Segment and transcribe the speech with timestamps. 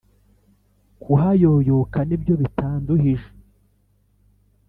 [1.01, 3.29] kuhayoboka nibyo bitanduhije,